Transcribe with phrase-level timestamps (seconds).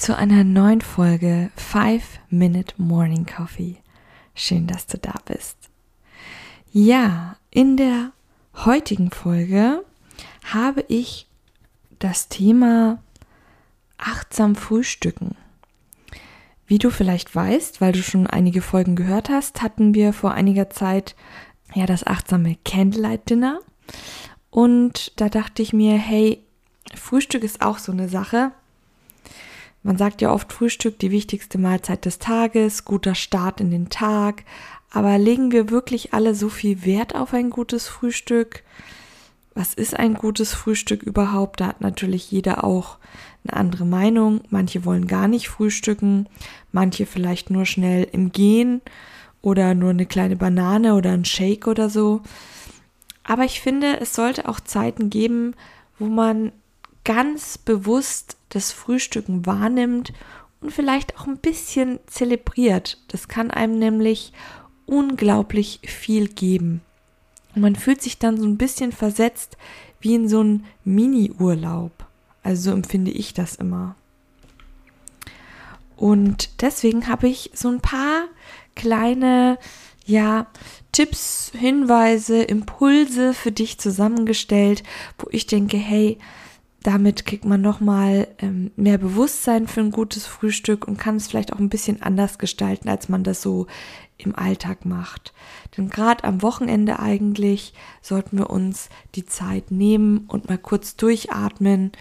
[0.00, 3.76] zu einer neuen Folge 5 Minute Morning Coffee.
[4.34, 5.58] Schön, dass du da bist.
[6.72, 8.12] Ja, in der
[8.64, 9.84] heutigen Folge
[10.42, 11.28] habe ich
[11.98, 13.02] das Thema
[13.98, 15.36] achtsam frühstücken.
[16.66, 20.70] Wie du vielleicht weißt, weil du schon einige Folgen gehört hast, hatten wir vor einiger
[20.70, 21.14] Zeit
[21.74, 23.60] ja das achtsame Candlelight Dinner.
[24.48, 26.42] Und da dachte ich mir, hey,
[26.94, 28.52] Frühstück ist auch so eine Sache.
[29.82, 34.44] Man sagt ja oft Frühstück die wichtigste Mahlzeit des Tages, guter Start in den Tag,
[34.90, 38.62] aber legen wir wirklich alle so viel Wert auf ein gutes Frühstück?
[39.54, 41.60] Was ist ein gutes Frühstück überhaupt?
[41.60, 42.98] Da hat natürlich jeder auch
[43.44, 44.42] eine andere Meinung.
[44.50, 46.28] Manche wollen gar nicht frühstücken,
[46.72, 48.80] manche vielleicht nur schnell im Gehen
[49.42, 52.22] oder nur eine kleine Banane oder ein Shake oder so.
[53.24, 55.54] Aber ich finde, es sollte auch Zeiten geben,
[55.98, 56.52] wo man
[57.04, 60.12] ganz bewusst das Frühstücken wahrnimmt
[60.60, 62.98] und vielleicht auch ein bisschen zelebriert.
[63.08, 64.32] Das kann einem nämlich
[64.86, 66.82] unglaublich viel geben.
[67.54, 69.56] Und man fühlt sich dann so ein bisschen versetzt
[70.00, 71.92] wie in so einen Mini-Urlaub.
[72.42, 73.96] Also so empfinde ich das immer.
[75.96, 78.24] Und deswegen habe ich so ein paar
[78.74, 79.58] kleine,
[80.06, 80.46] ja,
[80.92, 84.82] Tipps, Hinweise, Impulse für dich zusammengestellt,
[85.18, 86.18] wo ich denke, hey,
[86.82, 91.52] damit kriegt man nochmal ähm, mehr Bewusstsein für ein gutes Frühstück und kann es vielleicht
[91.52, 93.66] auch ein bisschen anders gestalten, als man das so
[94.16, 95.32] im Alltag macht.
[95.76, 101.92] Denn gerade am Wochenende eigentlich sollten wir uns die Zeit nehmen und mal kurz durchatmen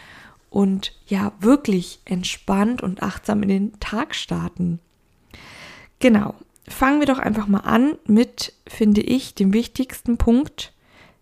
[0.49, 4.79] und ja wirklich entspannt und achtsam in den Tag starten.
[5.99, 6.35] Genau,
[6.67, 10.73] fangen wir doch einfach mal an mit, finde ich, dem wichtigsten Punkt.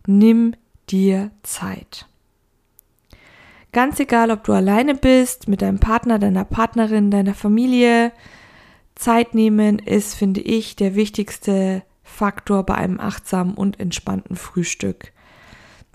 [0.05, 0.53] Nimm
[0.89, 2.06] dir Zeit.
[3.71, 8.11] Ganz egal, ob du alleine bist, mit deinem Partner, deiner Partnerin, deiner Familie,
[8.95, 15.13] Zeit nehmen ist, finde ich, der wichtigste Faktor bei einem achtsamen und entspannten Frühstück.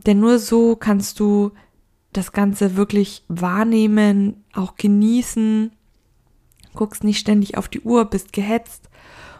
[0.06, 1.52] Denn nur so kannst du
[2.12, 5.72] das Ganze wirklich wahrnehmen, auch genießen,
[6.74, 8.88] guckst nicht ständig auf die Uhr, bist gehetzt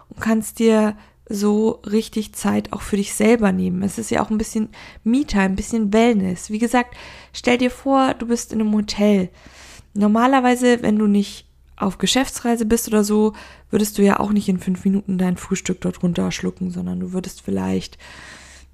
[0.08, 0.96] und kannst dir
[1.32, 3.82] so richtig Zeit auch für dich selber nehmen.
[3.82, 4.68] Es ist ja auch ein bisschen
[5.04, 6.50] Me-Time, ein bisschen Wellness.
[6.50, 6.96] Wie gesagt,
[7.32, 9.30] stell dir vor, du bist in einem Hotel.
[9.94, 13.32] Normalerweise, wenn du nicht auf Geschäftsreise bist oder so,
[13.70, 17.42] würdest du ja auch nicht in fünf Minuten dein Frühstück dort runterschlucken, sondern du würdest
[17.42, 17.98] vielleicht,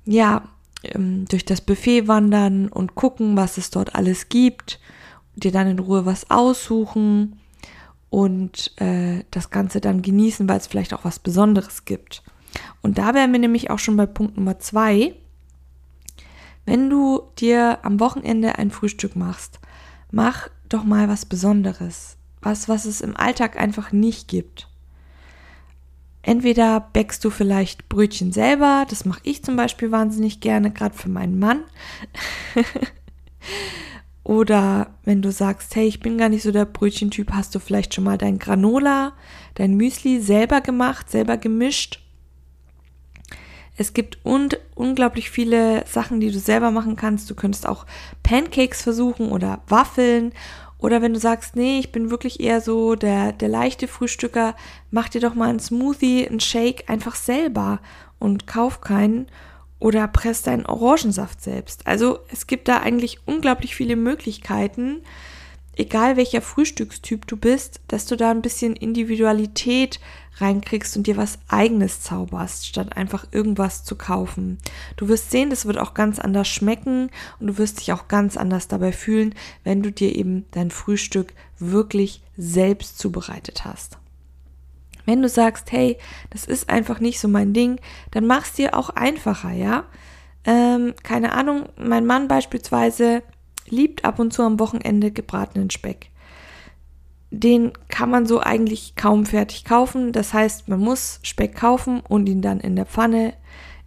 [0.05, 0.43] ja,
[0.83, 4.81] ähm, durch das Buffet wandern und gucken, was es dort alles gibt,
[5.37, 7.41] dir dann in Ruhe was aussuchen
[8.11, 12.23] und äh, das Ganze dann genießen, weil es vielleicht auch was Besonderes gibt.
[12.83, 15.15] Und da wären wir nämlich auch schon bei Punkt Nummer zwei.
[16.65, 19.59] Wenn du dir am Wochenende ein Frühstück machst,
[20.11, 22.17] mach doch mal was Besonderes.
[22.41, 24.69] Was, was es im Alltag einfach nicht gibt.
[26.23, 31.09] Entweder bäckst du vielleicht Brötchen selber, das mache ich zum Beispiel wahnsinnig gerne, gerade für
[31.09, 31.63] meinen Mann.
[34.25, 37.95] Oder wenn du sagst, hey, ich bin gar nicht so der Brötchentyp, hast du vielleicht
[37.95, 39.15] schon mal dein Granola,
[39.55, 42.01] dein Müsli selber gemacht, selber gemischt
[43.79, 47.31] es gibt un unglaublich viele Sachen, die du selber machen kannst.
[47.31, 47.87] Du könntest auch
[48.25, 50.33] Pancakes versuchen oder Waffeln.
[50.79, 54.55] Oder wenn du sagst, nee, ich bin wirklich eher so der, der leichte Frühstücker,
[54.91, 57.81] mach dir doch mal einen Smoothie, einen Shake einfach selber
[58.19, 59.27] und kauf keinen
[59.79, 61.87] oder presst deinen Orangensaft selbst.
[61.87, 65.03] Also es gibt da eigentlich unglaublich viele Möglichkeiten,
[65.79, 70.01] egal welcher Frühstückstyp du bist, dass du da ein bisschen Individualität
[70.39, 74.59] reinkriegst und dir was eigenes zauberst, statt einfach irgendwas zu kaufen.
[74.97, 77.11] Du wirst sehen, das wird auch ganz anders schmecken
[77.41, 79.35] und du wirst dich auch ganz anders dabei fühlen,
[79.65, 83.99] wenn du dir eben dein Frühstück wirklich selbst zubereitet hast.
[85.07, 85.97] Wenn du sagst, hey,
[86.31, 87.81] das ist einfach nicht so mein Ding,
[88.11, 89.85] dann mach's dir auch einfacher, ja?
[90.45, 93.23] Ähm, keine Ahnung, mein Mann beispielsweise
[93.71, 96.11] liebt ab und zu am Wochenende gebratenen Speck.
[97.31, 100.13] Den kann man so eigentlich kaum fertig kaufen.
[100.13, 103.35] Das heißt, man muss Speck kaufen und ihn dann in der Pfanne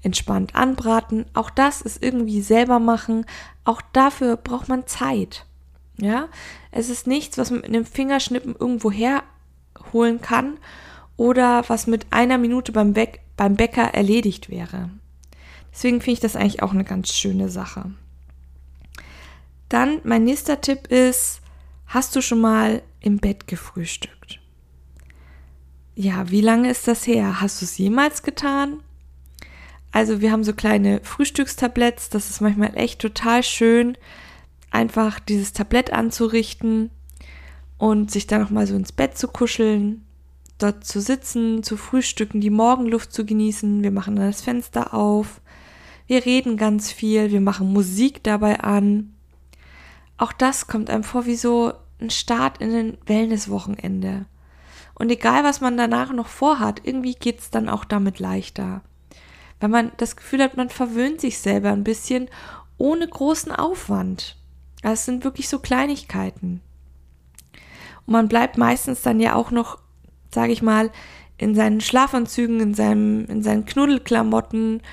[0.04, 1.26] entspannt anbraten.
[1.34, 3.26] Auch das ist irgendwie selber machen.
[3.64, 5.46] Auch dafür braucht man Zeit.
[5.98, 6.28] Ja,
[6.72, 10.58] es ist nichts, was man mit einem Fingerschnippen irgendwo herholen kann.
[11.18, 13.08] oder was mit einer Minute beim, Bä
[13.38, 14.90] beim Bäcker erledigt wäre.
[15.72, 17.92] Deswegen finde ich das eigentlich auch eine ganz schöne Sache.
[19.72, 21.40] Dann mein nächster Tipp ist,
[21.88, 24.42] hast du schon mal im Bett gefrühstückt?
[25.96, 27.40] Ja, wie lange ist das her?
[27.40, 28.82] Hast du es jemals getan?
[29.94, 33.98] Also wir haben so kleine Frühstückstabletts, das ist manchmal echt total schön,
[34.72, 36.90] einfach dieses Tablett anzurichten
[37.78, 40.04] und sich dann nochmal so ins Bett zu kuscheln,
[40.58, 43.84] dort zu sitzen, zu frühstücken, die Morgenluft zu genießen.
[43.84, 45.40] Wir machen dann das Fenster auf,
[46.08, 49.14] wir reden ganz viel, wir machen Musik dabei an
[50.22, 54.26] auch das kommt einem vor wie so ein Start in ein Wellnesswochenende.
[54.94, 58.82] Und egal, was man danach noch vorhat, irgendwie geht es dann auch damit leichter.
[59.60, 62.30] Wenn man das Gefühl hat, man verwöhnt sich selber ein bisschen
[62.78, 64.38] ohne großen Aufwand.
[64.84, 66.62] Also es sind wirklich so Kleinigkeiten.
[68.06, 69.80] Und man bleibt meistens dann ja auch noch,
[70.32, 70.92] sage ich mal,
[71.38, 74.84] in seinen Schlafanzügen, in, seinem, in seinen Knuddelklamotten.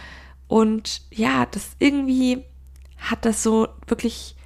[0.47, 2.45] Und ja, das irgendwie
[2.97, 4.37] hat das so wirklich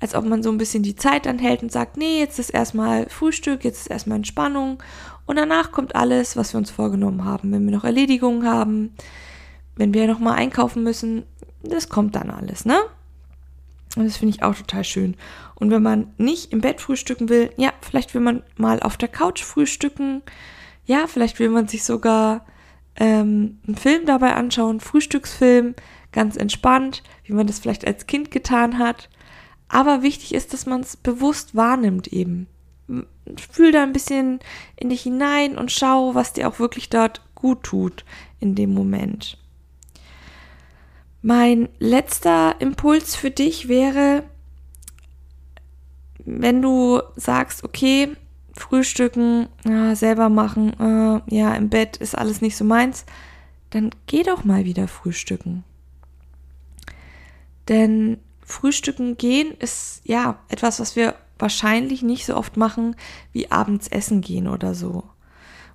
[0.00, 3.08] als ob man so ein bisschen die Zeit anhält und sagt, nee, jetzt ist erstmal
[3.08, 4.82] Frühstück, jetzt ist erstmal Entspannung
[5.26, 7.52] und danach kommt alles, was wir uns vorgenommen haben.
[7.52, 8.94] Wenn wir noch Erledigungen haben,
[9.76, 11.24] wenn wir noch mal einkaufen müssen,
[11.62, 12.78] das kommt dann alles, ne?
[13.96, 15.16] Und das finde ich auch total schön.
[15.54, 19.08] Und wenn man nicht im Bett frühstücken will, ja, vielleicht will man mal auf der
[19.08, 20.22] Couch frühstücken.
[20.84, 22.44] Ja, vielleicht will man sich sogar
[22.96, 25.74] ähm, einen Film dabei anschauen, Frühstücksfilm,
[26.12, 29.08] ganz entspannt, wie man das vielleicht als Kind getan hat.
[29.68, 32.46] Aber wichtig ist, dass man es bewusst wahrnimmt eben.
[33.50, 34.40] Fühl da ein bisschen
[34.76, 38.04] in dich hinein und schau, was dir auch wirklich dort gut tut
[38.40, 39.36] in dem Moment.
[41.20, 44.24] Mein letzter Impuls für dich wäre,
[46.24, 48.16] wenn du sagst, okay,
[48.52, 53.04] frühstücken, ja, selber machen, äh, ja, im Bett ist alles nicht so meins,
[53.70, 55.64] dann geh doch mal wieder frühstücken.
[57.68, 62.96] Denn Frühstücken gehen ist ja etwas, was wir wahrscheinlich nicht so oft machen
[63.32, 65.04] wie abends essen gehen oder so.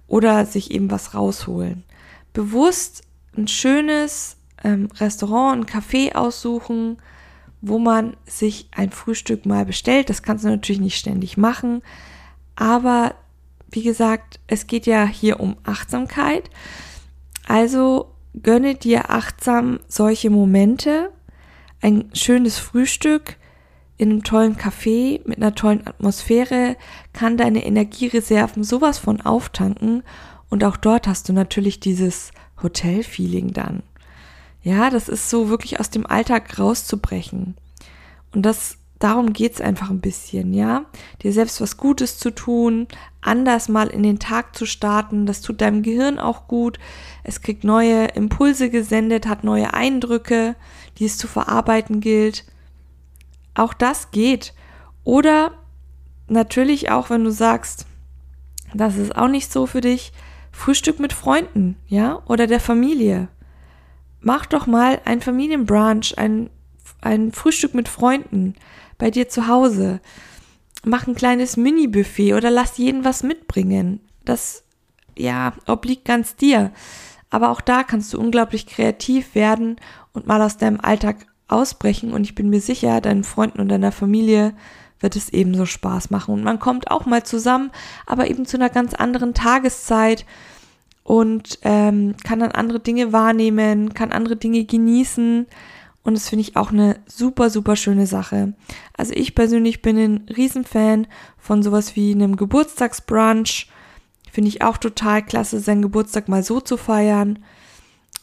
[0.07, 1.83] Oder sich eben was rausholen.
[2.33, 3.03] Bewusst
[3.37, 6.97] ein schönes ähm, Restaurant, ein Café aussuchen,
[7.61, 10.09] wo man sich ein Frühstück mal bestellt.
[10.09, 11.83] Das kannst du natürlich nicht ständig machen.
[12.55, 13.13] Aber
[13.69, 16.49] wie gesagt, es geht ja hier um Achtsamkeit.
[17.47, 18.11] Also
[18.41, 21.11] gönne dir achtsam solche Momente
[21.83, 23.35] ein schönes Frühstück
[23.97, 26.77] in einem tollen Café mit einer tollen Atmosphäre
[27.12, 30.03] kann deine Energiereserven sowas von auftanken
[30.50, 32.31] und auch dort hast du natürlich dieses
[32.62, 33.83] Hotel-Feeling dann.
[34.62, 37.56] Ja, das ist so wirklich aus dem Alltag rauszubrechen.
[38.33, 40.85] Und das darum geht's einfach ein bisschen, ja?
[41.21, 42.88] Dir selbst was Gutes zu tun,
[43.23, 46.79] anders mal in den Tag zu starten, das tut deinem Gehirn auch gut.
[47.23, 50.55] Es kriegt neue Impulse gesendet, hat neue Eindrücke,
[50.97, 52.45] die es zu verarbeiten gilt.
[53.55, 54.53] Auch das geht.
[55.03, 55.51] Oder
[56.27, 57.85] natürlich auch, wenn du sagst,
[58.73, 60.11] das ist auch nicht so für dich,
[60.51, 63.27] Frühstück mit Freunden, ja, oder der Familie.
[64.21, 66.49] Mach doch mal ein Familienbrunch, ein,
[67.01, 68.55] ein Frühstück mit Freunden
[68.97, 69.99] bei dir zu Hause.
[70.85, 74.01] Mach ein kleines Mini-Buffet oder lass jeden was mitbringen.
[74.25, 74.63] Das,
[75.18, 76.71] ja, obliegt ganz dir.
[77.30, 79.78] Aber auch da kannst du unglaublich kreativ werden
[80.13, 82.11] und mal aus deinem Alltag ausbrechen.
[82.11, 84.54] Und ich bin mir sicher, deinen Freunden und deiner Familie
[84.99, 86.33] wird es ebenso Spaß machen.
[86.33, 87.71] Und man kommt auch mal zusammen,
[88.06, 90.25] aber eben zu einer ganz anderen Tageszeit
[91.04, 95.47] und ähm, kann dann andere Dinge wahrnehmen, kann andere Dinge genießen.
[96.04, 98.54] Und das finde ich auch eine super, super schöne Sache.
[98.95, 101.07] Also ich persönlich bin ein Riesenfan
[101.38, 103.69] von sowas wie einem Geburtstagsbrunch.
[104.30, 107.40] Finde ich auch total klasse, seinen Geburtstag mal so zu feiern.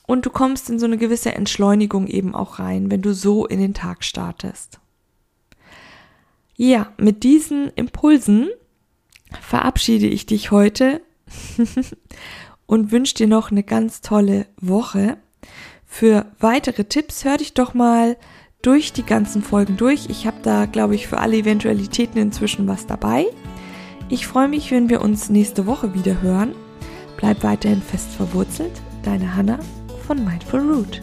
[0.06, 3.60] Und du kommst in so eine gewisse Entschleunigung eben auch rein, wenn du so in
[3.60, 4.80] den Tag startest.
[6.56, 8.50] Ja, mit diesen Impulsen
[9.40, 11.00] verabschiede ich dich heute
[12.66, 15.16] und wünsche dir noch eine ganz tolle Woche.
[15.92, 18.16] Für weitere Tipps hör dich doch mal
[18.62, 20.08] durch die ganzen Folgen durch.
[20.08, 23.26] Ich habe da, glaube ich, für alle Eventualitäten inzwischen was dabei.
[24.08, 26.54] Ich freue mich, wenn wir uns nächste Woche wieder hören.
[27.16, 28.72] Bleib weiterhin fest verwurzelt.
[29.02, 29.58] Deine Hanna
[30.06, 31.02] von Mindful Root.